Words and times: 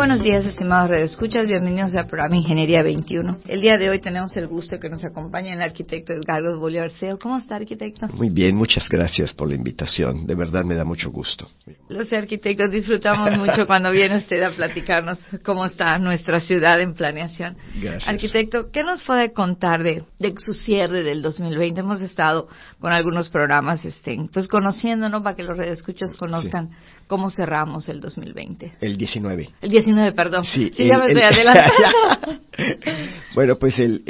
Buenos 0.00 0.22
días, 0.22 0.46
estimados 0.46 0.96
Escuchas, 0.96 1.44
Bienvenidos 1.44 1.94
al 1.94 2.06
programa 2.06 2.34
Ingeniería 2.34 2.82
21. 2.82 3.40
El 3.46 3.60
día 3.60 3.76
de 3.76 3.90
hoy 3.90 3.98
tenemos 3.98 4.34
el 4.34 4.46
gusto 4.46 4.76
de 4.76 4.80
que 4.80 4.88
nos 4.88 5.04
acompañe 5.04 5.52
el 5.52 5.60
arquitecto 5.60 6.14
Edgardo 6.14 6.58
Bolívar 6.58 6.90
Seo. 6.92 7.18
¿Cómo 7.18 7.36
está, 7.36 7.56
arquitecto? 7.56 8.06
Muy 8.14 8.30
bien, 8.30 8.56
muchas 8.56 8.88
gracias 8.88 9.34
por 9.34 9.50
la 9.50 9.56
invitación. 9.56 10.26
De 10.26 10.34
verdad 10.34 10.64
me 10.64 10.74
da 10.74 10.86
mucho 10.86 11.10
gusto. 11.10 11.46
Los 11.90 12.10
arquitectos 12.14 12.70
disfrutamos 12.70 13.36
mucho 13.36 13.66
cuando 13.66 13.90
viene 13.90 14.16
usted 14.16 14.42
a 14.42 14.50
platicarnos 14.52 15.18
cómo 15.44 15.66
está 15.66 15.98
nuestra 15.98 16.40
ciudad 16.40 16.80
en 16.80 16.94
planeación. 16.94 17.58
Gracias. 17.78 18.08
Arquitecto, 18.08 18.70
¿qué 18.70 18.82
nos 18.82 19.02
puede 19.02 19.34
contar 19.34 19.82
de, 19.82 20.02
su 20.38 20.54
cierre 20.54 21.02
del 21.02 21.20
2020? 21.20 21.78
Hemos 21.78 22.00
estado 22.00 22.48
con 22.78 22.90
algunos 22.90 23.28
programas, 23.28 23.84
este, 23.84 24.18
pues 24.32 24.48
conociéndonos 24.48 25.20
para 25.22 25.36
que 25.36 25.42
los 25.42 25.58
redescuchos 25.58 26.14
conozcan 26.14 26.70
cómo 27.06 27.28
cerramos 27.28 27.88
el 27.90 28.00
2020. 28.00 28.76
El 28.80 28.96
19. 28.96 29.50
El 29.60 29.68
19 29.68 29.89
perdón. 30.14 30.44
Sí, 30.44 30.70
ya 30.76 30.98
me 30.98 31.06
estoy 31.06 31.22
adelantando. 31.22 32.40
bueno, 33.34 33.56
pues 33.56 33.78
el, 33.78 34.02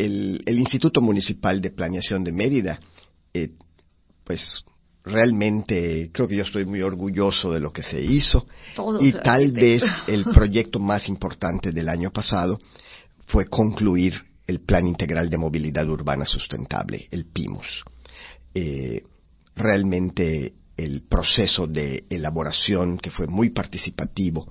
el, 0.47 0.59
Instituto 0.59 1.01
Municipal 1.01 1.61
de 1.61 1.70
Planeación 1.70 2.25
de 2.25 2.33
Mérida, 2.33 2.80
eh, 3.34 3.51
pues 4.25 4.65
realmente 5.05 6.11
creo 6.12 6.29
que 6.29 6.37
yo 6.37 6.45
estoy 6.45 6.65
muy 6.65 6.83
orgulloso 6.83 7.53
de 7.53 7.61
lo 7.61 7.73
que 7.73 7.83
se 7.83 8.01
hizo 8.01 8.47
y 9.01 9.12
tal 9.12 9.51
vez 9.53 9.83
el 10.06 10.25
proyecto 10.25 10.79
más 10.79 11.09
importante 11.09 11.73
del 11.73 11.89
año 11.89 12.11
pasado 12.11 12.59
fue 13.27 13.47
concluir 13.47 14.15
el 14.47 14.61
Plan 14.61 14.87
Integral 14.87 15.31
de 15.31 15.39
Movilidad 15.39 15.89
Urbana 15.89 16.25
Sustentable, 16.27 17.09
el 17.11 17.27
PIMUS. 17.27 17.84
Eh, 18.53 19.03
realmente 19.55 20.55
el 20.77 21.03
proceso 21.03 21.67
de 21.67 22.05
elaboración 22.11 22.98
que 22.98 23.11
fue 23.11 23.27
muy 23.27 23.50
participativo 23.50 24.50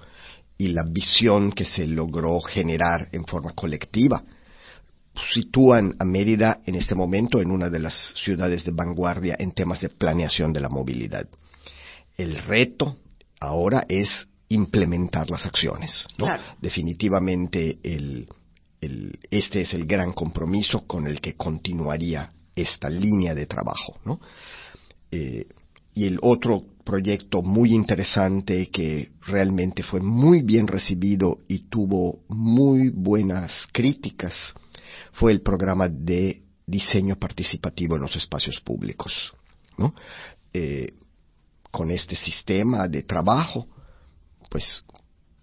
y 0.60 0.68
la 0.68 0.84
visión 0.84 1.54
que 1.54 1.64
se 1.64 1.88
logró 1.88 2.40
generar 2.42 3.08
en 3.14 3.26
forma 3.26 3.54
colectiva 3.54 4.22
sitúan 5.34 5.96
a 5.98 6.04
Mérida 6.06 6.60
en 6.66 6.76
este 6.76 6.96
momento 6.96 7.42
en 7.42 7.50
una 7.50 7.70
de 7.70 7.80
las 7.80 8.14
ciudades 8.24 8.66
de 8.66 8.72
vanguardia 8.72 9.38
en 9.40 9.54
temas 9.54 9.80
de 9.80 9.90
planeación 9.90 10.52
de 10.52 10.60
la 10.60 10.68
movilidad. 10.68 11.28
El 12.18 12.38
reto 12.44 12.98
ahora 13.40 13.86
es 13.88 14.28
implementar 14.50 15.30
las 15.30 15.46
acciones. 15.46 16.06
Definitivamente 16.62 17.80
este 19.32 19.62
es 19.62 19.74
el 19.74 19.86
gran 19.86 20.12
compromiso 20.12 20.86
con 20.86 21.08
el 21.08 21.22
que 21.22 21.36
continuaría 21.36 22.30
esta 22.54 22.90
línea 22.90 23.34
de 23.34 23.46
trabajo. 23.46 23.98
Eh, 25.10 25.46
y 25.96 26.06
el 26.06 26.20
otro 26.22 26.64
proyecto 26.90 27.44
muy 27.44 27.76
interesante 27.76 28.72
que 28.72 29.12
realmente 29.28 29.84
fue 29.84 30.02
muy 30.02 30.42
bien 30.42 30.66
recibido 30.66 31.38
y 31.48 31.70
tuvo 31.70 32.22
muy 32.30 32.90
buenas 32.90 33.52
críticas 33.72 34.34
fue 35.14 35.32
el 35.32 35.42
programa 35.42 35.88
de 35.88 36.42
diseño 36.66 37.16
participativo 37.16 37.96
en 37.96 38.02
los 38.02 38.16
espacios 38.16 38.60
públicos. 38.62 39.32
¿no? 39.78 39.94
Eh, 40.52 40.94
con 41.70 41.92
este 41.92 42.16
sistema 42.16 42.88
de 42.88 43.04
trabajo, 43.04 43.68
pues 44.50 44.84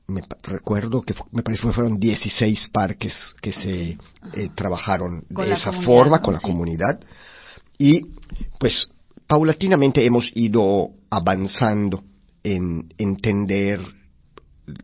me 0.08 0.22
recuerdo 0.42 1.02
que 1.02 1.14
me 1.30 1.44
parece 1.44 1.62
que 1.62 1.72
fueron 1.72 2.00
16 2.00 2.70
parques 2.72 3.14
que 3.40 3.52
se 3.52 3.98
eh, 4.34 4.48
trabajaron 4.56 5.24
de 5.28 5.52
esa 5.52 5.72
forma 5.82 6.20
con 6.20 6.34
la 6.34 6.40
comunidad 6.40 6.98
y 7.78 8.00
pues 8.58 8.88
paulatinamente 9.26 10.04
hemos 10.04 10.30
ido 10.34 10.90
avanzando 11.10 12.02
en 12.42 12.92
entender 12.98 13.80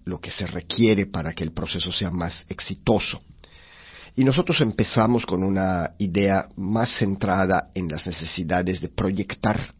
lo 0.04 0.20
que 0.20 0.30
se 0.30 0.46
requiere 0.46 1.06
para 1.06 1.32
que 1.32 1.44
el 1.44 1.52
proceso 1.52 1.90
sea 1.90 2.10
más 2.10 2.44
exitoso. 2.48 3.20
Y 4.14 4.24
nosotros 4.24 4.60
empezamos 4.60 5.24
con 5.24 5.42
una 5.42 5.92
idea 5.98 6.48
más 6.56 6.90
centrada 6.98 7.70
en 7.74 7.88
las 7.88 8.06
necesidades 8.06 8.80
de 8.80 8.88
proyectar. 8.88 9.74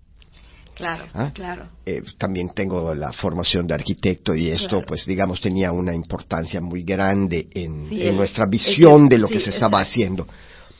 Claro, 0.75 1.05
¿Ah? 1.13 1.31
claro. 1.35 1.69
Eh, 1.85 2.03
también 2.17 2.49
tengo 2.55 2.95
la 2.95 3.13
formación 3.13 3.67
de 3.67 3.75
arquitecto 3.75 4.35
y 4.35 4.49
esto, 4.51 4.83
pues 4.87 5.05
digamos, 5.05 5.41
tenía 5.41 5.71
una 5.71 5.95
importancia 5.95 6.63
muy 6.63 6.83
grande 6.83 7.47
en, 7.51 8.17
nuestra 8.17 8.47
visión 8.47 9.07
de 9.07 9.19
lo 9.19 9.29
que 9.29 9.41
se 9.41 9.51
estaba 9.51 9.81
haciendo. 9.81 10.27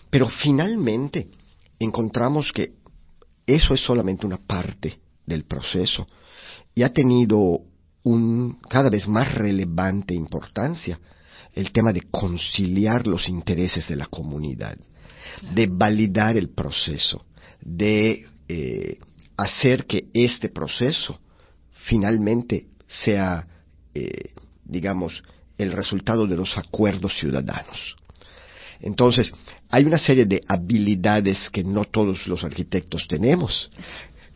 Pero 0.09 0.29
finalmente 0.31 1.29
encontramos 1.79 2.51
que 2.53 2.82
eso 3.47 3.75
es 3.75 3.81
solamente 3.81 4.27
una 4.27 4.39
parte 4.39 4.99
del 5.27 5.45
proceso 5.45 6.07
y 6.75 6.83
ha 6.83 6.93
tenido 6.93 7.61
un 8.05 8.59
cada 8.69 8.91
vez 8.91 9.07
más 9.07 9.35
relevante 9.35 10.15
importancia 10.15 10.99
el 11.55 11.71
tema 11.73 11.93
de 11.93 12.03
conciliar 12.11 13.07
los 13.07 13.29
intereses 13.29 13.87
de 13.89 13.97
la 13.97 14.07
comunidad, 14.07 14.77
de 15.55 15.67
validar 15.67 16.37
el 16.37 16.51
proceso, 16.51 17.27
de 17.61 18.27
eh, 18.49 18.99
hacer 19.37 19.87
que 19.87 20.09
este 20.15 20.49
proceso 20.49 21.21
finalmente 21.73 22.69
sea, 23.05 23.47
eh, 23.95 24.33
digamos, 24.65 25.23
el 25.59 25.73
resultado 25.73 26.27
de 26.27 26.37
los 26.37 26.57
acuerdos 26.57 27.17
ciudadanos. 27.19 27.97
Entonces, 28.83 29.31
hay 29.71 29.85
una 29.85 29.99
serie 29.99 30.27
de 30.27 30.43
habilidades 30.47 31.49
que 31.51 31.63
no 31.63 31.85
todos 31.85 32.27
los 32.27 32.43
arquitectos 32.45 33.07
tenemos, 33.09 33.71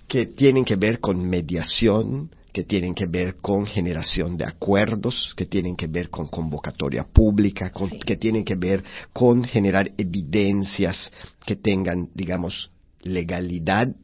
que 0.09 0.27
tienen 0.27 0.65
que 0.65 0.77
ver 0.77 1.01
con 1.01 1.29
mediación, 1.29 2.31
que 2.53 2.63
tienen 2.63 2.95
que 2.95 3.07
ver 3.07 3.35
con 3.43 3.67
generación 3.67 4.37
de 4.37 4.45
acuerdos, 4.45 5.35
que 5.37 5.47
tienen 5.47 5.77
que 5.77 5.89
ver 5.89 6.09
con 6.09 6.29
convocatoria 6.29 7.05
pública, 7.05 7.71
que 8.07 8.17
tienen 8.17 8.45
que 8.45 8.55
ver 8.55 8.83
con 9.13 9.45
generar 9.45 9.91
evidencias 9.99 11.11
que 11.45 11.57
tengan, 11.57 12.09
digamos, 12.15 12.71
legalidad. 13.03 13.95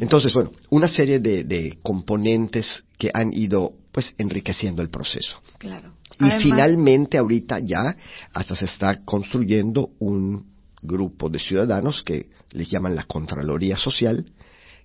Entonces, 0.00 0.32
bueno, 0.32 0.52
una 0.70 0.88
serie 0.88 1.18
de, 1.18 1.44
de 1.44 1.78
componentes 1.82 2.66
que 2.96 3.10
han 3.12 3.32
ido, 3.34 3.74
pues, 3.92 4.14
enriqueciendo 4.18 4.82
el 4.82 4.88
proceso. 4.88 5.40
Claro. 5.58 5.92
Y 6.18 6.42
finalmente 6.42 7.18
ahorita 7.18 7.60
ya 7.60 7.96
hasta 8.32 8.56
se 8.56 8.64
está 8.64 9.04
construyendo 9.04 9.90
un 9.98 10.52
grupo 10.80 11.28
de 11.28 11.38
ciudadanos 11.38 12.02
que 12.02 12.30
les 12.50 12.68
llaman 12.68 12.96
la 12.96 13.04
Contraloría 13.04 13.76
Social, 13.76 14.24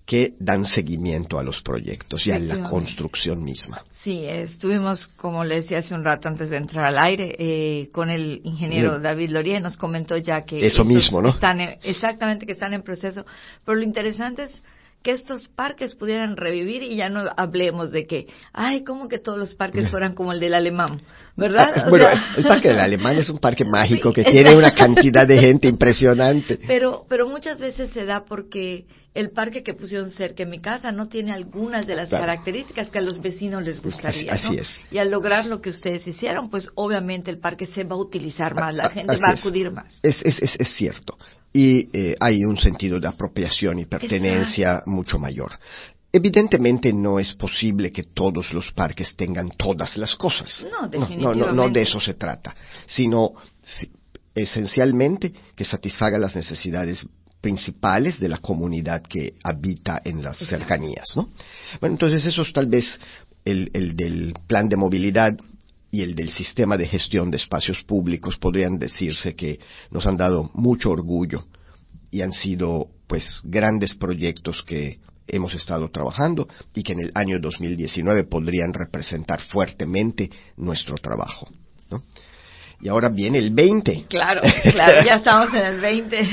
que 0.06 0.36
dan 0.40 0.66
seguimiento 0.66 1.38
a 1.38 1.44
los 1.44 1.62
proyectos 1.62 2.26
y 2.26 2.32
a 2.32 2.40
la 2.40 2.70
construcción 2.70 3.44
misma. 3.44 3.84
Sí, 3.92 4.24
estuvimos, 4.26 5.08
como 5.08 5.44
le 5.44 5.56
decía 5.56 5.80
hace 5.80 5.94
un 5.94 6.06
rato 6.06 6.30
antes 6.30 6.50
de 6.50 6.58
entrar 6.58 6.86
al 6.86 6.98
aire, 6.98 7.36
eh, 7.38 7.90
con 7.92 8.10
el 8.10 8.40
ingeniero 8.46 9.00
David 9.00 9.32
Loría, 9.32 9.60
nos 9.60 9.76
comentó 9.76 10.16
ya 10.16 10.44
que... 10.44 10.66
Eso 10.66 10.86
mismo, 10.86 11.22
¿no? 11.22 11.30
Están 11.30 11.60
exactamente, 11.84 12.46
que 12.46 12.54
están 12.54 12.74
en 12.74 12.84
proceso. 12.84 13.26
Pero 13.66 13.76
lo 13.76 13.84
interesante 13.84 14.44
es 14.44 14.64
que 15.02 15.12
estos 15.12 15.48
parques 15.48 15.96
pudieran 15.96 16.36
revivir 16.36 16.84
y 16.84 16.98
ya 16.98 17.10
no 17.10 17.30
hablemos 17.38 17.92
de 17.92 18.06
que, 18.06 18.28
ay, 18.52 18.84
como 18.84 19.08
que 19.08 19.20
todos 19.20 19.38
los 19.38 19.54
parques 19.54 19.88
fueran 19.92 20.14
como 20.14 20.34
el 20.34 20.40
del 20.40 20.54
alemán, 20.54 21.02
¿verdad? 21.36 21.72
Ah, 21.76 21.90
bueno, 21.90 22.08
el 22.36 22.44
parque 22.44 22.70
del 22.70 22.80
alemán 22.80 23.18
es 23.18 23.30
un 23.30 23.38
parque 23.38 23.64
mágico 23.64 24.12
que 24.12 24.24
tiene 24.26 24.56
una 24.56 24.72
cantidad 24.72 25.28
de 25.28 25.40
gente 25.40 25.68
impresionante. 25.68 26.60
Pero, 26.68 27.06
pero 27.08 27.28
muchas 27.28 27.60
veces 27.60 27.92
se 27.92 28.06
da 28.06 28.26
porque 28.26 28.86
el 29.14 29.32
parque 29.32 29.64
que 29.64 29.74
pusieron 29.74 30.12
cerca 30.12 30.44
de 30.44 30.50
mi 30.50 30.60
casa 30.60 30.92
no 30.92 31.08
tiene 31.08 31.32
algunas 31.32 31.88
de 31.88 31.96
las 31.96 32.10
características 32.10 32.90
que 32.90 33.00
a 33.00 33.02
los 33.02 33.20
vecinos 33.22 33.64
les 33.64 33.82
gustaría. 33.82 34.34
Así, 34.34 34.58
es. 34.58 34.68
Y 34.92 35.00
al 35.00 35.10
lograr 35.10 35.46
lo 35.46 35.62
que 35.62 35.70
ustedes 35.70 36.06
hicieron, 36.06 36.50
pues 36.50 36.70
obviamente 36.76 37.32
el 37.32 37.40
parque 37.40 37.66
se 37.66 37.84
va 37.84 37.96
a 37.96 38.00
utilizar 38.00 38.54
más, 38.54 38.76
la 38.76 38.90
gente 38.90 39.16
va 39.16 39.32
a 39.32 39.40
acudir 39.40 39.72
más. 39.72 40.00
Es, 40.04 40.22
es, 40.24 40.40
es, 40.40 40.56
es 40.60 40.70
cierto 40.74 41.18
y 41.58 41.90
eh, 41.92 42.16
hay 42.20 42.46
un 42.46 42.56
sentido 42.56 43.00
de 43.00 43.08
apropiación 43.08 43.80
y 43.80 43.86
pertenencia 43.86 44.84
mucho 44.86 45.18
mayor. 45.18 45.54
Evidentemente 46.14 46.94
no 46.94 47.18
es 47.18 47.34
posible 47.34 47.92
que 47.92 48.04
todos 48.04 48.54
los 48.54 48.72
parques 48.74 49.16
tengan 49.16 49.50
todas 49.50 49.98
las 49.98 50.16
cosas. 50.16 50.64
No, 50.72 50.88
definitivamente. 50.88 51.54
No, 51.54 51.68
de 51.68 51.82
eso 51.82 52.00
se 52.00 52.14
trata, 52.14 52.56
sino 52.86 53.32
esencialmente 54.36 55.34
que 55.56 55.66
satisfaga 55.66 56.20
las 56.20 56.36
necesidades 56.36 57.04
principales 57.42 58.20
de 58.20 58.30
la 58.30 58.38
comunidad 58.38 59.02
que 59.02 59.34
habita 59.44 60.00
en 60.06 60.24
las 60.24 60.38
cercanías, 60.38 61.08
¿no? 61.16 61.30
Bueno, 61.80 61.96
entonces 61.96 62.24
eso 62.26 62.44
es 62.44 62.54
tal 62.54 62.68
vez 62.68 63.00
el, 63.44 63.72
el 63.74 63.96
del 63.96 64.36
plan 64.46 64.70
de 64.70 64.76
movilidad 64.76 65.36
y 65.98 66.04
el 66.04 66.14
del 66.14 66.30
sistema 66.30 66.78
de 66.78 66.86
gestión 66.86 67.32
de 67.32 67.38
espacios 67.38 67.82
públicos 67.82 68.38
podrían 68.38 68.78
decirse 68.78 69.36
que 69.36 69.60
nos 69.90 70.06
han 70.06 70.16
dado 70.16 70.52
mucho 70.54 70.92
orgullo 70.92 71.46
y 72.12 72.22
han 72.22 72.32
sido 72.32 72.86
pues 73.08 73.42
grandes 73.44 73.96
proyectos 73.96 74.62
que 74.62 75.00
hemos 75.28 75.56
estado 75.56 75.90
trabajando 75.90 76.48
y 76.76 76.84
que 76.84 76.94
en 76.94 77.00
el 77.00 77.12
año 77.16 77.40
2019 77.40 78.26
podrían 78.26 78.76
representar 78.76 79.42
fuertemente 79.42 80.30
nuestro 80.56 80.98
trabajo. 80.98 81.48
y 82.80 82.90
ahora 82.90 83.10
viene 83.10 83.40
el 83.40 83.50
20. 83.50 84.06
Claro, 84.08 84.42
claro, 84.72 85.04
ya 85.04 85.14
estamos 85.14 85.52
en 85.52 85.66
el 85.66 85.82
20. 85.82 86.30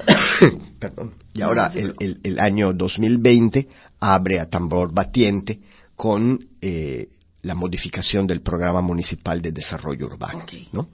Perdón. 0.80 1.14
Y 1.32 1.42
ahora 1.42 1.70
el, 1.72 2.18
el, 2.24 2.40
año 2.40 2.72
2020 2.72 3.68
abre 4.00 4.40
a 4.40 4.50
tambor 4.50 4.92
batiente 4.92 5.60
con 5.94 6.40
eh, 6.60 7.06
la 7.46 7.54
modificación 7.54 8.26
del 8.26 8.42
programa 8.42 8.80
municipal 8.80 9.40
de 9.40 9.52
desarrollo 9.52 10.06
urbano. 10.06 10.44
¿no? 10.72 10.88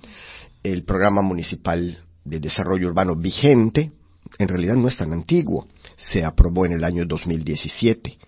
El 0.62 0.84
programa 0.84 1.22
municipal 1.22 1.98
de 2.24 2.40
desarrollo 2.40 2.88
urbano 2.88 3.16
vigente 3.16 3.90
en 4.38 4.48
realidad 4.48 4.74
no 4.74 4.88
es 4.88 4.96
tan 4.96 5.12
antiguo, 5.12 5.66
se 5.96 6.24
aprobó 6.24 6.66
en 6.66 6.72
el 6.72 6.84
año 6.84 7.04
2017. 7.06 8.18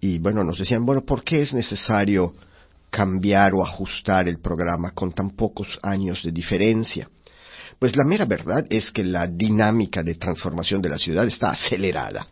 Y 0.00 0.18
bueno, 0.18 0.44
nos 0.44 0.58
decían, 0.58 0.84
bueno, 0.84 1.02
¿por 1.02 1.24
qué 1.24 1.42
es 1.42 1.54
necesario 1.54 2.34
cambiar 2.90 3.54
o 3.54 3.64
ajustar 3.64 4.28
el 4.28 4.38
programa 4.38 4.90
con 4.90 5.12
tan 5.12 5.30
pocos 5.30 5.78
años 5.82 6.22
de 6.22 6.32
diferencia? 6.32 7.08
Pues 7.78 7.96
la 7.96 8.04
mera 8.04 8.24
verdad 8.24 8.66
es 8.68 8.90
que 8.90 9.02
la 9.02 9.26
dinámica 9.26 10.02
de 10.02 10.14
transformación 10.14 10.82
de 10.82 10.90
la 10.90 10.98
ciudad 10.98 11.26
está 11.26 11.50
acelerada, 11.50 12.26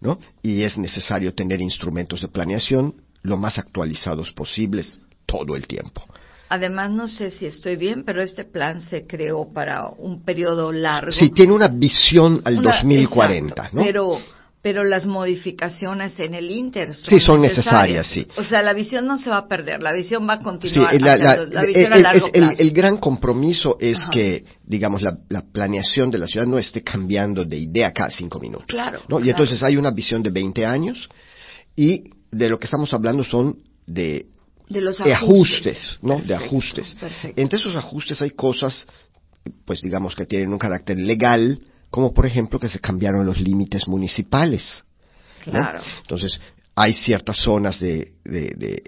¿no? 0.00 0.18
Y 0.42 0.62
es 0.62 0.76
necesario 0.78 1.34
tener 1.34 1.60
instrumentos 1.60 2.20
de 2.20 2.28
planeación 2.28 2.94
lo 3.24 3.36
más 3.36 3.58
actualizados 3.58 4.30
posibles 4.30 5.00
todo 5.26 5.56
el 5.56 5.66
tiempo. 5.66 6.04
Además, 6.50 6.90
no 6.90 7.08
sé 7.08 7.30
si 7.30 7.46
estoy 7.46 7.76
bien, 7.76 8.04
pero 8.04 8.22
este 8.22 8.44
plan 8.44 8.80
se 8.80 9.06
creó 9.06 9.48
para 9.52 9.88
un 9.88 10.22
periodo 10.22 10.70
largo. 10.70 11.10
Sí, 11.10 11.30
tiene 11.30 11.52
una 11.52 11.68
visión 11.68 12.42
al 12.44 12.62
2040, 12.62 13.70
¿no? 13.72 13.82
Pero, 13.82 14.18
pero 14.60 14.84
las 14.84 15.06
modificaciones 15.06 16.20
en 16.20 16.34
el 16.34 16.50
Inter 16.50 16.94
son, 16.94 17.18
sí, 17.18 17.18
son 17.18 17.40
necesarias. 17.40 18.06
sí. 18.06 18.28
O 18.36 18.44
sea, 18.44 18.62
la 18.62 18.74
visión 18.74 19.06
no 19.06 19.18
se 19.18 19.30
va 19.30 19.38
a 19.38 19.48
perder, 19.48 19.82
la 19.82 19.92
visión 19.94 20.28
va 20.28 20.34
a 20.34 20.40
continuar. 20.40 20.94
Sí, 20.94 21.00
la, 21.00 21.64
visión 21.64 21.92
el, 21.92 21.98
a 21.98 22.02
largo 22.02 22.30
plazo. 22.30 22.52
El, 22.58 22.70
gran 22.72 22.98
compromiso 22.98 23.78
es 23.80 23.98
que, 24.12 24.44
digamos, 24.62 25.02
la, 25.02 25.16
planeación 25.50 26.10
de 26.10 26.18
la 26.18 26.26
ciudad 26.26 26.46
no 26.46 26.58
esté 26.58 26.82
cambiando 26.82 27.44
de 27.44 27.56
idea 27.56 27.90
cada 27.90 28.10
cinco 28.10 28.38
minutos. 28.38 28.66
Claro. 28.68 29.00
¿no? 29.08 29.18
Y 29.18 29.30
entonces 29.30 29.62
hay 29.62 29.78
una 29.78 29.90
visión 29.90 30.22
de 30.22 30.30
20 30.30 30.66
años 30.66 31.08
y 31.74 32.04
de 32.34 32.48
lo 32.48 32.58
que 32.58 32.66
estamos 32.66 32.92
hablando 32.92 33.24
son 33.24 33.58
de 33.86 34.26
de 34.68 34.80
los 34.80 35.00
ajustes, 35.00 35.98
¿no? 36.02 36.20
de 36.20 36.34
ajustes. 36.34 36.94
Entre 37.36 37.58
esos 37.58 37.76
ajustes 37.76 38.22
hay 38.22 38.30
cosas, 38.30 38.86
pues 39.64 39.82
digamos 39.82 40.14
que 40.14 40.24
tienen 40.26 40.52
un 40.52 40.58
carácter 40.58 40.98
legal, 40.98 41.60
como 41.90 42.14
por 42.14 42.26
ejemplo 42.26 42.58
que 42.58 42.68
se 42.68 42.78
cambiaron 42.78 43.26
los 43.26 43.40
límites 43.40 43.86
municipales. 43.86 44.84
Claro. 45.42 45.82
Entonces, 46.00 46.40
hay 46.74 46.92
ciertas 46.92 47.36
zonas 47.36 47.78
de, 47.78 48.14
de, 48.24 48.82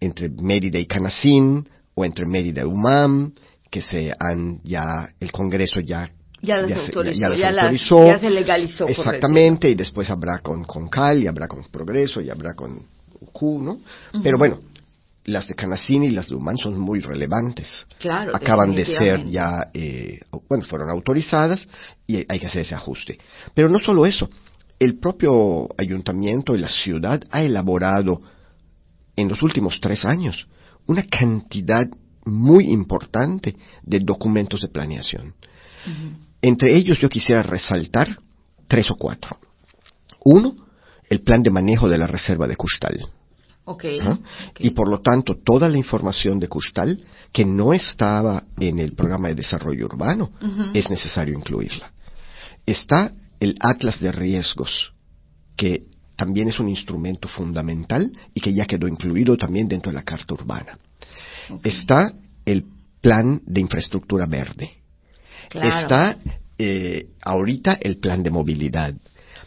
entre 0.00 0.28
Mérida 0.28 0.78
y 0.78 0.86
Canacín, 0.86 1.66
o 1.94 2.04
entre 2.04 2.26
Mérida 2.26 2.62
y 2.62 2.66
UMAM, 2.66 3.32
que 3.70 3.80
se 3.80 4.12
han 4.18 4.60
ya, 4.64 5.14
el 5.18 5.32
Congreso 5.32 5.80
ya 5.80 6.10
ya 6.42 6.56
las 6.58 6.72
autorizó, 6.76 7.34
ya, 7.34 7.36
ya, 7.36 8.18
se 8.18 8.30
legalizó. 8.30 8.88
Exactamente, 8.88 9.70
y 9.70 9.74
después 9.74 10.10
habrá 10.10 10.40
con, 10.40 10.64
con 10.64 10.88
CAL, 10.88 11.22
y 11.22 11.26
habrá 11.26 11.46
con 11.46 11.64
Progreso, 11.64 12.20
y 12.20 12.30
habrá 12.30 12.54
con 12.54 12.82
Q, 13.32 13.62
¿no? 13.62 13.78
Pero 14.22 14.36
bueno, 14.38 14.58
las 15.24 15.46
de 15.46 15.54
Canacini 15.54 16.08
y 16.08 16.10
las 16.10 16.28
de 16.28 16.34
Humán 16.34 16.58
son 16.58 16.78
muy 16.78 17.00
relevantes. 17.00 17.86
Claro, 17.98 18.34
Acaban 18.34 18.74
de 18.74 18.84
ser 18.84 19.24
ya, 19.26 19.70
eh, 19.72 20.20
bueno, 20.48 20.64
fueron 20.64 20.90
autorizadas 20.90 21.66
y 22.06 22.16
hay 22.16 22.40
que 22.40 22.46
hacer 22.46 22.62
ese 22.62 22.74
ajuste. 22.74 23.18
Pero 23.54 23.68
no 23.68 23.78
solo 23.78 24.04
eso, 24.04 24.28
el 24.78 24.98
propio 24.98 25.68
ayuntamiento 25.78 26.56
y 26.56 26.58
la 26.58 26.68
ciudad 26.68 27.22
ha 27.30 27.42
elaborado 27.42 28.20
en 29.14 29.28
los 29.28 29.40
últimos 29.42 29.78
tres 29.80 30.04
años 30.04 30.48
una 30.86 31.04
cantidad 31.04 31.86
muy 32.24 32.70
importante 32.70 33.54
de 33.82 34.00
documentos 34.00 34.60
de 34.60 34.68
planeación. 34.68 35.34
Entre 36.42 36.76
ellos 36.76 36.98
yo 36.98 37.08
quisiera 37.08 37.42
resaltar 37.42 38.18
tres 38.68 38.90
o 38.90 38.96
cuatro. 38.96 39.38
Uno, 40.24 40.54
el 41.08 41.22
plan 41.22 41.42
de 41.42 41.50
manejo 41.50 41.88
de 41.88 41.98
la 41.98 42.06
reserva 42.06 42.46
de 42.46 42.56
Custal 42.56 43.08
y 44.58 44.70
por 44.70 44.90
lo 44.90 45.00
tanto, 45.00 45.36
toda 45.44 45.68
la 45.68 45.78
información 45.78 46.38
de 46.40 46.48
Custal 46.48 47.00
que 47.32 47.44
no 47.44 47.72
estaba 47.72 48.44
en 48.58 48.78
el 48.78 48.92
programa 48.92 49.28
de 49.28 49.36
desarrollo 49.36 49.86
urbano, 49.86 50.32
es 50.74 50.90
necesario 50.90 51.34
incluirla. 51.34 51.92
Está 52.66 53.12
el 53.40 53.56
Atlas 53.60 54.00
de 54.00 54.12
Riesgos, 54.12 54.92
que 55.56 55.84
también 56.16 56.48
es 56.48 56.58
un 56.58 56.68
instrumento 56.68 57.28
fundamental 57.28 58.12
y 58.34 58.40
que 58.40 58.52
ya 58.52 58.66
quedó 58.66 58.86
incluido 58.86 59.36
también 59.36 59.68
dentro 59.68 59.90
de 59.90 59.96
la 59.96 60.04
Carta 60.04 60.34
Urbana. 60.34 60.78
Está 61.64 62.12
el 62.44 62.64
Plan 63.00 63.40
de 63.46 63.60
Infraestructura 63.60 64.26
Verde. 64.26 64.81
Está 65.54 66.18
eh, 66.58 67.06
ahorita 67.22 67.78
el 67.80 67.98
Plan 67.98 68.22
de 68.22 68.30
Movilidad. 68.30 68.94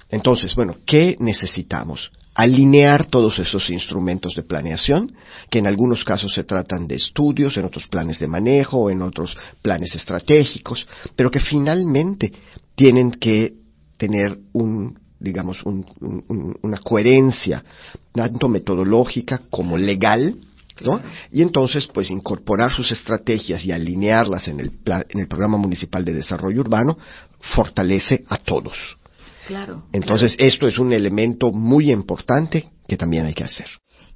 Entonces, 0.09 0.53
bueno, 0.55 0.77
¿qué 0.85 1.15
necesitamos? 1.19 2.11
alinear 2.35 3.05
todos 3.05 3.39
esos 3.39 3.69
instrumentos 3.69 4.35
de 4.35 4.43
planeación, 4.43 5.13
que 5.49 5.59
en 5.59 5.67
algunos 5.67 6.03
casos 6.03 6.33
se 6.33 6.43
tratan 6.43 6.85
de 6.85 6.95
estudios, 6.95 7.55
en 7.55 7.63
otros 7.63 7.87
planes 7.87 8.19
de 8.19 8.27
manejo, 8.27 8.89
en 8.89 9.01
otros 9.01 9.35
planes 9.61 9.95
estratégicos, 9.95 10.85
pero 11.15 11.31
que 11.31 11.39
finalmente 11.39 12.33
tienen 12.75 13.11
que 13.11 13.53
tener 13.97 14.37
un 14.51 14.99
digamos, 15.17 15.63
una 15.63 16.77
coherencia 16.79 17.63
tanto 18.11 18.47
metodológica 18.47 19.41
como 19.49 19.77
legal, 19.77 20.35
¿no? 20.81 21.01
Y 21.31 21.41
entonces, 21.41 21.87
pues, 21.87 22.09
incorporar 22.09 22.73
sus 22.73 22.91
estrategias 22.91 23.63
y 23.65 23.71
alinearlas 23.71 24.47
en 24.47 24.59
el, 24.59 24.71
en 25.09 25.19
el 25.19 25.27
Programa 25.27 25.57
Municipal 25.57 26.03
de 26.03 26.13
Desarrollo 26.13 26.61
Urbano 26.61 26.97
fortalece 27.39 28.23
a 28.27 28.37
todos. 28.37 28.97
Claro. 29.47 29.83
Entonces, 29.93 30.33
esto 30.37 30.67
es 30.67 30.79
un 30.79 30.91
elemento 30.91 31.51
muy 31.51 31.91
importante 31.91 32.65
que 32.87 32.97
también 32.97 33.25
hay 33.25 33.33
que 33.33 33.43
hacer. 33.43 33.67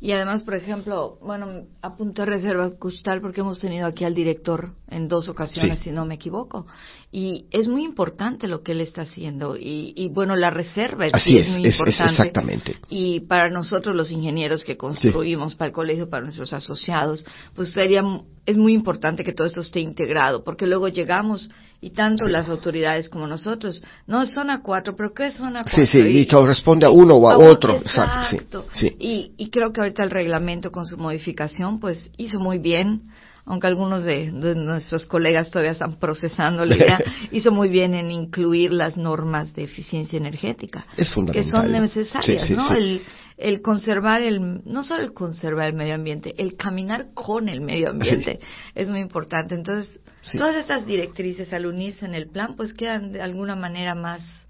Y 0.01 0.13
además, 0.13 0.43
por 0.43 0.53
ejemplo, 0.53 1.17
bueno, 1.21 1.65
apunté 1.81 2.25
reserva 2.25 2.69
Custal 2.71 3.19
porque 3.19 3.41
hemos 3.41 3.59
tenido 3.59 3.85
aquí 3.85 4.05
al 4.05 4.15
director 4.15 4.71
en 4.89 5.09
dos 5.09 5.27
ocasiones, 5.27 5.79
si 5.79 5.91
no 5.91 6.05
me 6.05 6.15
equivoco. 6.15 6.65
Y 7.11 7.47
es 7.51 7.67
muy 7.67 7.83
importante 7.83 8.47
lo 8.47 8.63
que 8.63 8.71
él 8.71 8.79
está 8.79 9.01
haciendo. 9.01 9.57
Y, 9.59 10.09
bueno, 10.13 10.37
la 10.37 10.51
reserva 10.51 11.07
es, 11.07 11.13
muy 11.25 11.67
importante. 11.67 11.89
exactamente. 11.89 12.77
Y 12.87 13.21
para 13.21 13.49
nosotros, 13.49 13.93
los 13.93 14.09
ingenieros 14.11 14.63
que 14.63 14.77
construimos 14.77 15.55
para 15.55 15.67
el 15.67 15.73
colegio, 15.73 16.09
para 16.09 16.23
nuestros 16.23 16.53
asociados, 16.53 17.25
pues 17.53 17.73
sería 17.73 18.01
es 18.49 18.57
muy 18.57 18.73
importante 18.73 19.23
que 19.23 19.33
todo 19.33 19.45
esto 19.45 19.61
esté 19.61 19.79
integrado, 19.79 20.43
porque 20.43 20.65
luego 20.65 20.87
llegamos 20.87 21.51
y 21.81 21.91
tanto 21.91 22.27
las 22.27 22.49
autoridades 22.49 23.07
como 23.07 23.27
nosotros, 23.27 23.81
no 24.07 24.23
es 24.23 24.31
zona 24.33 24.63
4, 24.63 24.95
pero 24.95 25.13
¿qué 25.13 25.27
es 25.27 25.35
zona 25.35 25.61
4? 25.61 25.85
Sí, 25.85 25.85
sí, 25.85 26.19
y, 26.19 26.25
corresponde 26.25 26.87
a 26.87 26.89
uno 26.89 27.13
o 27.15 27.29
a 27.29 27.37
otro. 27.37 27.75
Exacto. 27.75 28.58
Sí, 28.71 28.95
Y, 28.99 29.33
y 29.37 29.49
creo 29.49 29.71
que 29.71 29.81
ahorita 29.81 30.03
el 30.03 30.11
reglamento 30.11 30.71
con 30.71 30.85
su 30.85 30.97
modificación, 30.97 31.79
pues 31.79 32.11
hizo 32.17 32.39
muy 32.39 32.59
bien 32.59 33.09
aunque 33.49 33.65
algunos 33.65 34.03
de, 34.03 34.31
nuestros 34.31 35.07
colegas 35.07 35.49
todavía 35.49 35.71
están 35.71 35.95
procesando 35.95 36.63
la 36.65 36.75
idea, 36.75 37.03
hizo 37.31 37.51
muy 37.51 37.67
bien 37.67 37.95
en 37.95 38.11
incluir 38.11 38.71
las 38.71 38.95
normas 38.95 39.55
de 39.55 39.63
eficiencia 39.63 40.17
energética. 40.17 40.85
Es 40.95 41.09
fundamental. 41.09 41.43
Que 41.43 41.49
son 41.49 41.71
necesarias, 41.71 42.51
¿no? 42.51 42.71
El, 42.71 43.01
el, 43.37 43.61
conservar 43.63 44.21
el, 44.21 44.61
no 44.65 44.83
solo 44.83 45.01
el 45.01 45.13
conservar 45.13 45.65
el 45.65 45.73
medio 45.73 45.95
ambiente, 45.95 46.35
el 46.37 46.55
caminar 46.55 47.07
con 47.15 47.49
el 47.49 47.61
medio 47.61 47.89
ambiente 47.89 48.39
es 48.75 48.87
muy 48.87 48.99
importante. 48.99 49.55
Entonces, 49.55 49.99
todas 50.37 50.55
estas 50.55 50.85
directrices 50.85 51.51
al 51.51 51.65
unirse 51.65 52.05
en 52.05 52.13
el 52.13 52.29
plan, 52.29 52.53
pues 52.55 52.71
quedan 52.73 53.11
de 53.11 53.21
alguna 53.23 53.55
manera 53.55 53.95
más. 53.95 54.45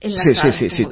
Sí, 0.00 0.34
sí, 0.34 0.52
sí, 0.52 0.70
sí, 0.70 0.86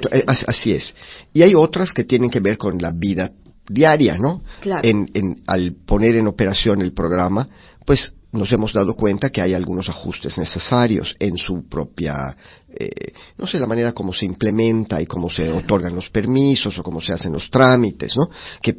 así 0.47 0.73
es. 0.73 0.95
Y 1.33 1.43
hay 1.43 1.55
otras 1.55 1.93
que 1.93 2.05
tienen 2.05 2.31
que 2.31 2.41
ver 2.41 2.59
con 2.59 2.77
la 2.79 2.93
vida 2.93 3.33
diaria, 3.67 4.17
¿no? 4.19 4.43
En, 4.83 5.11
en, 5.15 5.43
al 5.47 5.77
poner 5.87 6.17
en 6.17 6.27
operación 6.27 6.83
el 6.83 6.93
programa, 6.93 7.49
pues 7.87 8.13
nos 8.33 8.53
hemos 8.53 8.73
dado 8.73 8.95
cuenta 8.95 9.31
que 9.31 9.41
hay 9.41 9.55
algunos 9.55 9.89
ajustes 9.89 10.37
necesarios 10.37 11.15
en 11.19 11.39
su 11.39 11.67
propia, 11.69 12.37
eh, 12.69 13.13
no 13.39 13.47
sé, 13.47 13.59
la 13.59 13.67
manera 13.67 13.93
como 13.93 14.13
se 14.13 14.27
implementa 14.27 15.01
y 15.01 15.07
cómo 15.07 15.31
se 15.31 15.51
otorgan 15.51 15.95
los 15.95 16.11
permisos 16.11 16.77
o 16.79 16.83
cómo 16.83 17.01
se 17.01 17.15
hacen 17.15 17.33
los 17.33 17.51
trámites, 17.51 18.15
¿no? 18.17 18.29
Que 18.61 18.77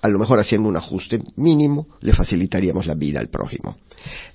a 0.00 0.08
lo 0.08 0.18
mejor 0.18 0.38
haciendo 0.38 0.68
un 0.68 0.76
ajuste 0.76 1.22
mínimo 1.36 1.86
le 2.00 2.12
facilitaríamos 2.12 2.86
la 2.86 2.94
vida 2.94 3.20
al 3.20 3.28
prójimo. 3.28 3.76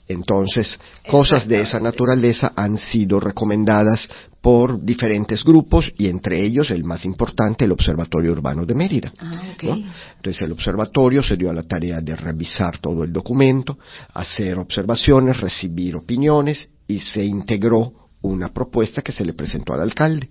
Entonces, 0.08 0.80
cosas 1.10 1.48
de 1.48 1.62
esa 1.62 1.80
naturaleza 1.80 2.54
han 2.56 2.78
sido 2.78 3.20
recomendadas 3.20 4.08
por 4.40 4.82
diferentes 4.82 5.44
grupos 5.44 5.92
y 5.98 6.08
entre 6.08 6.42
ellos 6.42 6.72
el 6.72 6.86
más 6.86 7.04
importante, 7.04 7.66
el 7.66 7.74
Observatorio 7.74 8.32
Urbano 8.32 8.66
de 8.66 8.76
Mérida. 8.76 9.12
Ah, 9.20 9.42
Entonces 9.60 10.42
el 10.42 10.54
observatorio 10.54 11.22
se 11.22 11.36
dio 11.36 11.50
a 11.50 11.54
la 11.54 11.64
tarea 11.64 12.00
de 12.00 12.16
revisar 12.16 12.78
todo 12.78 13.04
el 13.04 13.12
documento, 13.12 13.78
hacer 14.14 14.58
observaciones, 14.58 15.42
recibir 15.42 15.98
opiniones 15.98 16.70
y 16.88 17.02
se 17.02 17.26
integró 17.26 17.92
una 18.22 18.54
propuesta 18.54 19.02
que 19.02 19.12
se 19.12 19.26
le 19.26 19.34
presentó 19.34 19.74
al 19.74 19.82
alcalde. 19.82 20.30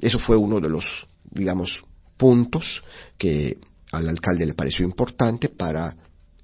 Eso 0.00 0.18
fue 0.18 0.36
uno 0.36 0.60
de 0.60 0.70
los, 0.70 0.86
digamos, 1.30 1.82
puntos 2.16 2.82
que 3.18 3.58
al 3.92 4.08
alcalde 4.08 4.46
le 4.46 4.54
pareció 4.54 4.84
importante 4.84 5.48
para 5.48 5.94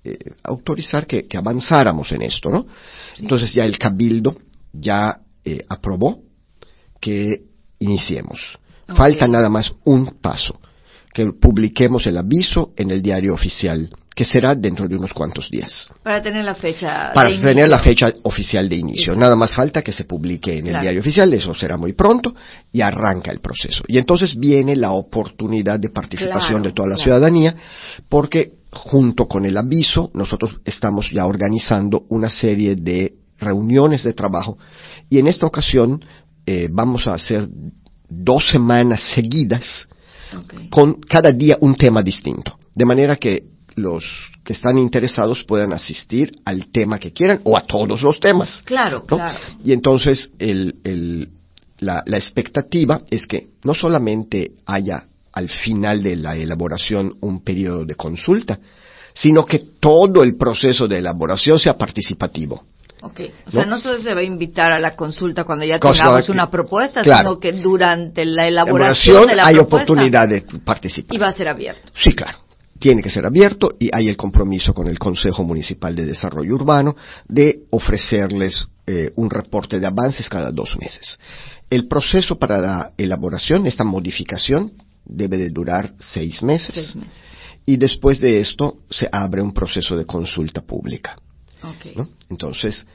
eh, 0.04 0.18
autorizar 0.44 1.06
que, 1.06 1.26
avanzáramos 1.36 2.12
en 2.12 2.22
esto, 2.22 2.50
¿no? 2.50 2.66
Entonces 3.18 3.52
ya 3.52 3.64
el 3.64 3.78
cabildo 3.78 4.36
ya 4.72 5.20
eh, 5.44 5.64
aprobó 5.68 6.22
que 7.00 7.44
iniciemos. 7.78 8.40
Falta 8.86 9.26
nada 9.26 9.48
más 9.48 9.72
un 9.84 10.18
paso, 10.20 10.60
que 11.12 11.32
publiquemos 11.32 12.06
el 12.06 12.18
aviso 12.18 12.72
en 12.76 12.90
el 12.90 13.02
diario 13.02 13.34
oficial 13.34 13.90
que 14.16 14.24
será 14.24 14.54
dentro 14.54 14.88
de 14.88 14.96
unos 14.96 15.12
cuantos 15.12 15.50
días. 15.50 15.90
Para 16.02 16.22
tener 16.22 16.42
la 16.42 16.54
fecha. 16.54 17.12
Para 17.12 17.28
tener 17.38 17.68
la 17.68 17.80
fecha 17.80 18.10
oficial 18.22 18.66
de 18.66 18.76
inicio. 18.76 19.14
Nada 19.14 19.36
más 19.36 19.52
falta 19.52 19.82
que 19.82 19.92
se 19.92 20.04
publique 20.04 20.56
en 20.56 20.68
el 20.68 20.80
diario 20.80 21.00
oficial, 21.00 21.30
eso 21.34 21.54
será 21.54 21.76
muy 21.76 21.92
pronto, 21.92 22.34
y 22.72 22.80
arranca 22.80 23.30
el 23.30 23.40
proceso. 23.40 23.84
Y 23.86 23.98
entonces 23.98 24.34
viene 24.34 24.74
la 24.74 24.92
oportunidad 24.92 25.78
de 25.78 25.90
participación 25.90 26.62
de 26.62 26.72
toda 26.72 26.88
la 26.88 26.96
ciudadanía, 26.96 27.54
porque 28.08 28.52
junto 28.72 29.28
con 29.28 29.44
el 29.44 29.54
aviso, 29.54 30.10
nosotros 30.14 30.60
estamos 30.64 31.10
ya 31.10 31.26
organizando 31.26 32.06
una 32.08 32.30
serie 32.30 32.74
de 32.74 33.12
reuniones 33.38 34.02
de 34.02 34.14
trabajo, 34.14 34.56
y 35.10 35.18
en 35.18 35.26
esta 35.26 35.44
ocasión 35.44 36.02
eh, 36.46 36.68
vamos 36.72 37.06
a 37.06 37.12
hacer 37.12 37.50
dos 38.08 38.48
semanas 38.48 39.02
seguidas, 39.14 39.86
con 40.70 40.94
cada 41.02 41.30
día 41.32 41.58
un 41.60 41.74
tema 41.74 42.02
distinto. 42.02 42.58
De 42.74 42.86
manera 42.86 43.16
que 43.16 43.55
los 43.76 44.04
que 44.42 44.54
están 44.54 44.78
interesados 44.78 45.44
puedan 45.44 45.72
asistir 45.72 46.32
al 46.44 46.70
tema 46.72 46.98
que 46.98 47.12
quieran 47.12 47.40
o 47.44 47.56
a 47.56 47.60
todos 47.60 48.02
los 48.02 48.18
temas. 48.18 48.62
Claro, 48.64 49.04
claro. 49.04 49.38
Y 49.62 49.72
entonces 49.72 50.30
la, 51.78 52.02
expectativa 52.06 53.02
es 53.10 53.26
que 53.26 53.48
no 53.64 53.74
solamente 53.74 54.52
haya 54.64 55.04
al 55.32 55.50
final 55.50 56.02
de 56.02 56.16
la 56.16 56.34
elaboración 56.34 57.14
un 57.20 57.44
periodo 57.44 57.84
de 57.84 57.94
consulta, 57.94 58.58
sino 59.12 59.44
que 59.44 59.58
todo 59.78 60.22
el 60.22 60.36
proceso 60.36 60.88
de 60.88 60.98
elaboración 60.98 61.58
sea 61.58 61.76
participativo. 61.76 62.64
Ok, 63.02 63.20
o 63.46 63.50
sea, 63.50 63.66
no 63.66 63.78
solo 63.78 64.02
se 64.02 64.14
va 64.14 64.20
a 64.20 64.24
invitar 64.24 64.72
a 64.72 64.80
la 64.80 64.96
consulta 64.96 65.44
cuando 65.44 65.66
ya 65.66 65.78
tengamos 65.78 66.28
una 66.30 66.50
propuesta, 66.50 67.04
sino 67.04 67.38
que 67.38 67.52
durante 67.52 68.24
la 68.24 68.48
elaboración, 68.48 69.26
de 69.26 69.36
la 69.36 69.46
hay 69.46 69.58
oportunidad 69.58 70.26
de 70.26 70.40
participar. 70.64 71.14
Y 71.14 71.18
va 71.18 71.28
a 71.28 71.34
ser 71.34 71.48
abierto. 71.48 71.90
Sí, 71.94 72.14
claro 72.14 72.45
tiene 72.78 73.02
que 73.02 73.10
ser 73.10 73.26
abierto 73.26 73.76
y 73.78 73.90
hay 73.92 74.08
el 74.08 74.16
compromiso 74.16 74.74
con 74.74 74.88
el 74.88 74.98
Consejo 74.98 75.44
Municipal 75.44 75.94
de 75.94 76.06
Desarrollo 76.06 76.54
Urbano 76.54 76.96
de 77.28 77.64
ofrecerles 77.70 78.68
eh, 78.86 79.10
un 79.16 79.30
reporte 79.30 79.80
de 79.80 79.86
avances 79.86 80.28
cada 80.28 80.50
dos 80.50 80.76
meses. 80.78 81.18
El 81.70 81.88
proceso 81.88 82.38
para 82.38 82.58
la 82.58 82.92
elaboración, 82.96 83.66
esta 83.66 83.84
modificación, 83.84 84.72
debe 85.04 85.36
de 85.36 85.50
durar 85.50 85.94
seis 85.98 86.42
meses, 86.42 86.96
y 87.64 87.76
después 87.76 88.20
de 88.20 88.40
esto 88.40 88.78
se 88.90 89.08
abre 89.10 89.42
un 89.42 89.52
proceso 89.52 89.96
de 89.96 90.06
consulta 90.06 90.60
pública. 90.60 91.16
Entonces, 92.30 92.86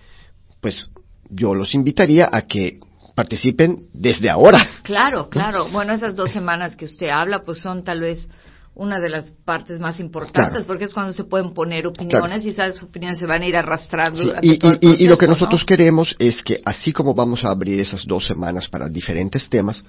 pues 0.61 0.89
yo 1.29 1.53
los 1.53 1.73
invitaría 1.75 2.29
a 2.31 2.43
que 2.43 2.79
participen 3.15 3.87
desde 3.93 4.29
ahora. 4.29 4.59
Claro, 4.83 5.29
claro. 5.29 5.69
Bueno, 5.69 5.93
esas 5.93 6.15
dos 6.15 6.31
semanas 6.31 6.75
que 6.75 6.85
usted 6.85 7.09
habla, 7.09 7.43
pues 7.43 7.59
son 7.59 7.83
tal 7.83 7.99
vez 7.99 8.27
una 8.73 8.99
de 8.99 9.09
las 9.09 9.31
partes 9.43 9.79
más 9.79 9.99
importantes, 9.99 10.63
porque 10.65 10.85
es 10.85 10.93
cuando 10.93 11.13
se 11.13 11.25
pueden 11.25 11.53
poner 11.53 11.87
opiniones 11.87 12.45
y 12.45 12.49
esas 12.49 12.81
opiniones 12.81 13.19
se 13.19 13.25
van 13.25 13.41
a 13.41 13.45
ir 13.45 13.55
arrastrando. 13.55 14.21
y, 14.41 15.07
lo 15.07 15.17
que 15.17 15.27
nosotros 15.27 15.65
queremos 15.65 16.15
es 16.19 16.41
que, 16.41 16.61
así 16.63 16.93
como 16.93 17.13
vamos 17.13 17.43
a 17.43 17.49
abrir 17.49 17.79
esas 17.79 18.05
dos 18.05 18.25
semanas 18.25 18.69
para 18.69 18.87
diferentes 18.87 19.49
temas, 19.49 19.83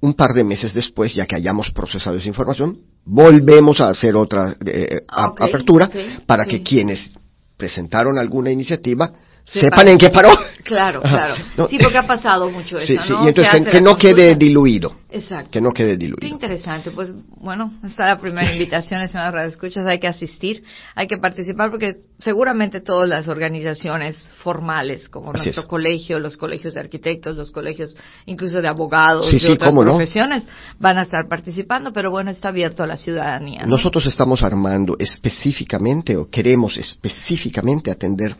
un 0.00 0.12
par 0.14 0.34
de 0.34 0.44
meses 0.44 0.74
después, 0.74 1.14
ya 1.14 1.26
que 1.26 1.36
hayamos 1.36 1.70
procesado 1.70 2.18
esa 2.18 2.28
información, 2.28 2.78
volvemos 3.06 3.80
a 3.80 3.88
hacer 3.88 4.14
otra 4.16 4.54
eh, 4.64 5.02
ah, 5.08 5.32
apertura 5.38 5.90
para 6.26 6.44
que 6.44 6.62
quienes 6.62 7.10
presentaron 7.56 8.18
alguna 8.18 8.50
iniciativa 8.50 9.10
sepan 9.44 9.88
en 9.88 9.98
qué 9.98 10.10
paró. 10.10 10.30
Claro, 10.64 11.02
claro. 11.02 11.34
sí, 11.68 11.78
porque 11.78 11.98
ha 11.98 12.06
pasado 12.06 12.50
mucho 12.50 12.78
eso, 12.78 12.86
sí, 12.86 13.12
Y 13.24 13.28
entonces 13.28 13.66
que, 13.70 13.80
no 13.82 13.96
quede 13.96 14.34
diluido. 14.34 14.96
Exacto. 15.10 15.50
Que 15.50 15.60
no 15.60 15.72
quede 15.72 15.98
diluido. 15.98 16.20
Qué 16.20 16.28
interesante. 16.28 16.90
Pues 16.90 17.12
bueno, 17.36 17.70
está 17.84 18.06
la 18.06 18.18
primera 18.18 18.50
invitación, 18.50 19.06
señoras 19.06 19.50
escuchas, 19.50 19.86
hay 19.86 20.00
que 20.00 20.08
asistir, 20.08 20.64
hay 20.94 21.06
que 21.06 21.18
participar 21.18 21.70
porque 21.70 21.96
seguramente 22.18 22.80
todas 22.80 23.06
las 23.06 23.28
organizaciones 23.28 24.16
formales, 24.42 25.10
como 25.10 25.34
nuestro 25.34 25.66
colegio, 25.66 26.18
los 26.18 26.38
colegios 26.38 26.72
de 26.72 26.80
arquitectos, 26.80 27.36
los 27.36 27.50
colegios 27.50 27.94
incluso 28.24 28.62
de 28.62 28.68
abogados, 28.68 29.30
de 29.30 29.52
otras 29.52 29.70
profesiones, 29.70 30.44
van 30.78 30.96
a 30.96 31.02
estar 31.02 31.28
participando, 31.28 31.92
pero 31.92 32.10
bueno, 32.10 32.30
está 32.30 32.48
abierto 32.48 32.82
a 32.82 32.86
la 32.86 32.96
ciudadanía. 32.96 33.66
Nosotros 33.66 34.06
estamos 34.06 34.42
armando 34.42 34.96
específicamente 34.98 36.16
o 36.16 36.30
queremos 36.30 36.78
específicamente 36.78 37.90
atender 37.90 38.34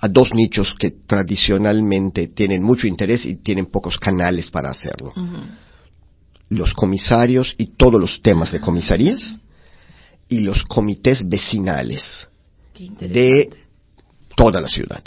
a 0.00 0.08
dos 0.08 0.32
nichos 0.34 0.72
que 0.78 0.92
tradicionalmente 1.06 2.28
tienen 2.28 2.62
mucho 2.62 2.86
interés 2.86 3.24
y 3.24 3.36
tienen 3.36 3.66
pocos 3.66 3.98
canales 3.98 4.50
para 4.50 4.70
hacerlo. 4.70 5.12
Los 6.48 6.74
comisarios 6.74 7.54
y 7.58 7.66
todos 7.76 8.00
los 8.00 8.20
temas 8.22 8.52
de 8.52 8.60
comisarías 8.60 9.38
y 10.28 10.40
los 10.40 10.64
comités 10.64 11.28
vecinales 11.28 12.26
de 13.00 13.50
toda 14.36 14.60
la 14.60 14.68
ciudad. 14.68 15.02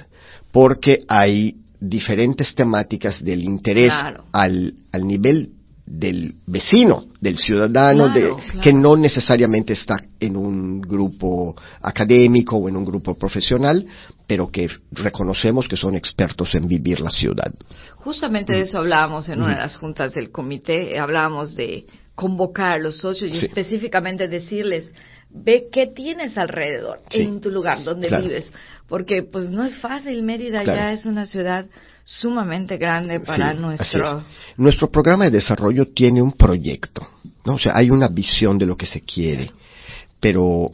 Porque 0.51 1.03
hay 1.07 1.55
diferentes 1.79 2.55
temáticas 2.55 3.23
del 3.23 3.43
interés 3.43 3.91
al, 4.31 4.73
al 4.91 5.07
nivel 5.07 5.51
del 5.87 6.35
vecino, 6.45 7.05
del 7.21 7.37
ciudadano, 7.37 8.09
de, 8.09 8.33
que 8.61 8.73
no 8.73 8.97
necesariamente 8.97 9.71
está 9.71 10.03
en 10.19 10.35
un 10.35 10.81
grupo 10.81 11.55
académico 11.81 12.57
o 12.57 12.67
en 12.67 12.75
un 12.75 12.83
grupo 12.83 13.17
profesional, 13.17 13.85
pero 14.27 14.51
que 14.51 14.69
reconocemos 14.91 15.67
que 15.67 15.77
son 15.77 15.95
expertos 15.95 16.53
en 16.55 16.67
vivir 16.67 16.99
la 16.99 17.09
ciudad. 17.09 17.51
Justamente 17.95 18.53
de 18.53 18.61
eso 18.61 18.79
hablábamos 18.79 19.29
en 19.29 19.41
una 19.41 19.55
de 19.55 19.61
las 19.61 19.77
juntas 19.77 20.13
del 20.13 20.29
comité, 20.29 20.99
hablábamos 20.99 21.55
de 21.55 21.85
convocar 22.15 22.73
a 22.73 22.77
los 22.79 22.97
socios 22.97 23.31
y 23.31 23.37
específicamente 23.37 24.27
decirles, 24.27 24.91
ve 25.29 25.67
qué 25.71 25.87
tienes 25.87 26.37
alrededor, 26.37 27.01
en 27.11 27.41
tu 27.41 27.49
lugar, 27.49 27.83
donde 27.83 28.09
vives, 28.09 28.51
porque 28.87 29.23
pues 29.23 29.49
no 29.49 29.63
es 29.63 29.77
fácil, 29.77 30.23
Mérida 30.23 30.63
ya 30.63 30.93
es 30.93 31.05
una 31.05 31.25
ciudad 31.25 31.65
sumamente 32.03 32.77
grande 32.77 33.19
para 33.19 33.53
nuestro... 33.53 34.23
Nuestro 34.55 34.89
programa 34.89 35.25
de 35.25 35.31
desarrollo 35.31 35.87
tiene 35.93 36.21
un 36.21 36.31
proyecto, 36.31 37.07
¿no? 37.45 37.55
O 37.55 37.59
sea, 37.59 37.75
hay 37.75 37.89
una 37.89 38.07
visión 38.07 38.57
de 38.57 38.65
lo 38.65 38.77
que 38.77 38.85
se 38.85 39.01
quiere, 39.01 39.51
pero 40.19 40.71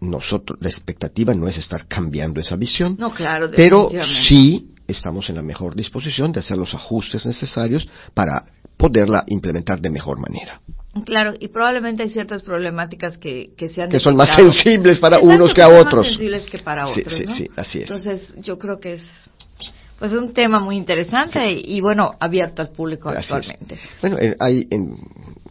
nosotros, 0.00 0.58
la 0.60 0.68
expectativa 0.68 1.34
no 1.34 1.48
es 1.48 1.58
estar 1.58 1.86
cambiando 1.86 2.40
esa 2.40 2.56
visión, 2.56 2.96
no, 2.98 3.12
claro, 3.12 3.50
pero 3.54 3.90
sí 4.04 4.70
estamos 4.86 5.28
en 5.28 5.36
la 5.36 5.42
mejor 5.42 5.76
disposición 5.76 6.32
de 6.32 6.40
hacer 6.40 6.56
los 6.56 6.74
ajustes 6.74 7.26
necesarios 7.26 7.88
para 8.14 8.44
poderla 8.76 9.24
implementar 9.28 9.80
de 9.80 9.90
mejor 9.90 10.18
manera. 10.18 10.60
Claro, 11.04 11.34
y 11.38 11.48
probablemente 11.48 12.02
hay 12.02 12.10
ciertas 12.10 12.42
problemáticas 12.42 13.18
que, 13.18 13.50
que 13.56 13.68
sean... 13.68 13.88
Que 13.88 14.00
son 14.00 14.16
más 14.16 14.36
sensibles 14.36 14.98
para 14.98 15.18
unos 15.18 15.54
que 15.54 15.62
a 15.62 15.68
otros. 15.68 16.06
Más 16.06 16.06
sensibles 16.08 16.44
que 16.46 16.58
para 16.58 16.86
otros, 16.86 17.12
sí, 17.12 17.24
sí, 17.36 17.48
así 17.56 17.78
es. 17.78 17.90
Entonces, 17.90 18.34
yo 18.38 18.58
creo 18.58 18.78
que 18.78 18.94
es 18.94 19.02
pues 20.00 20.12
un 20.12 20.32
tema 20.32 20.58
muy 20.58 20.76
interesante 20.76 21.52
y, 21.52 21.78
bueno, 21.82 22.12
abierto 22.18 22.62
al 22.62 22.70
público 22.70 23.10
actualmente. 23.10 23.78
Bueno, 24.00 24.16
hay, 24.38 24.66
en, 24.70 24.96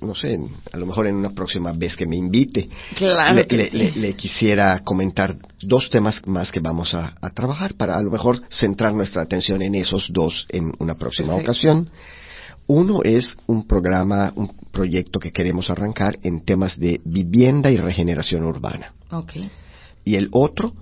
no 0.01 0.15
sé, 0.15 0.39
a 0.73 0.77
lo 0.77 0.87
mejor 0.87 1.05
en 1.05 1.17
una 1.17 1.29
próxima 1.29 1.71
vez 1.71 1.95
que 1.95 2.07
me 2.07 2.15
invite, 2.15 2.67
le, 2.99 4.15
quisiera 4.15 4.79
comentar 4.83 5.35
dos 5.61 5.91
temas 5.91 6.19
más 6.25 6.51
que 6.51 6.61
vamos 6.61 6.95
a, 6.95 7.13
trabajar 7.35 7.75
para 7.75 7.95
a 7.95 8.01
lo 8.01 8.09
mejor 8.09 8.41
centrar 8.49 8.91
nuestra 8.95 9.21
atención 9.21 9.61
en 9.61 9.75
esos 9.75 10.07
dos 10.09 10.47
en 10.49 10.71
una 10.79 10.95
próxima 10.95 11.35
ocasión. 11.35 11.87
Uno 12.69 13.01
es 13.03 13.35
un 13.47 13.65
programa, 13.65 14.31
un 14.35 14.47
proyecto 14.71 15.19
que 15.19 15.31
queremos 15.31 15.71
arrancar 15.71 16.19
en 16.21 16.45
temas 16.45 16.77
de 16.77 17.01
vivienda 17.03 17.71
y 17.71 17.77
regeneración 17.77 18.43
urbana. 18.43 18.93
Okay. 19.09 19.49
Y 20.05 20.13
el 20.13 20.29
otro 20.31 20.73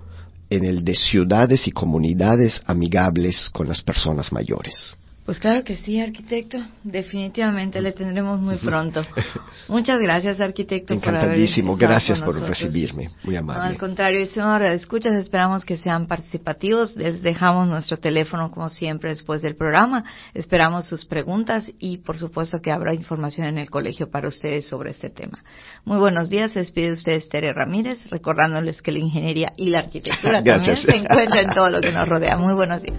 en 0.50 0.66
el 0.66 0.84
de 0.84 0.94
ciudades 0.94 1.66
y 1.66 1.70
comunidades 1.70 2.60
amigables 2.66 3.48
con 3.54 3.68
las 3.68 3.80
personas 3.80 4.32
mayores. 4.32 4.94
Pues 5.28 5.40
claro 5.40 5.62
que 5.62 5.76
sí, 5.76 6.00
arquitecto. 6.00 6.56
Definitivamente 6.84 7.82
le 7.82 7.92
tendremos 7.92 8.40
muy 8.40 8.56
pronto. 8.56 9.04
Muchas 9.68 10.00
gracias, 10.00 10.40
arquitecto, 10.40 10.94
Encantadísimo. 10.94 11.76
gracias 11.76 12.22
por 12.22 12.40
recibirme. 12.40 13.10
Muy 13.24 13.36
amable. 13.36 13.66
al 13.66 13.76
contrario, 13.76 14.26
señor, 14.26 14.62
escuchas, 14.62 15.12
esperamos 15.12 15.66
que 15.66 15.76
sean 15.76 16.06
participativos. 16.06 16.96
Les 16.96 17.20
dejamos 17.20 17.68
nuestro 17.68 17.98
teléfono, 17.98 18.50
como 18.50 18.70
siempre, 18.70 19.10
después 19.10 19.42
del 19.42 19.54
programa. 19.54 20.02
Esperamos 20.32 20.86
sus 20.86 21.04
preguntas 21.04 21.70
y, 21.78 21.98
por 21.98 22.16
supuesto, 22.16 22.62
que 22.62 22.72
habrá 22.72 22.94
información 22.94 23.48
en 23.48 23.58
el 23.58 23.68
colegio 23.68 24.10
para 24.10 24.28
ustedes 24.28 24.66
sobre 24.66 24.92
este 24.92 25.10
tema. 25.10 25.44
Muy 25.84 25.98
buenos 25.98 26.30
días. 26.30 26.52
Se 26.52 26.60
despide 26.60 26.94
usted, 26.94 27.22
Tere 27.30 27.52
Ramírez, 27.52 28.08
recordándoles 28.08 28.80
que 28.80 28.92
la 28.92 29.00
ingeniería 29.00 29.52
y 29.58 29.68
la 29.68 29.80
arquitectura 29.80 30.42
también 30.42 30.78
se 30.78 30.96
encuentran 30.96 31.48
en 31.48 31.54
todo 31.54 31.68
lo 31.68 31.82
que 31.82 31.92
nos 31.92 32.08
rodea. 32.08 32.38
Muy 32.38 32.54
buenos 32.54 32.80
días. 32.80 32.98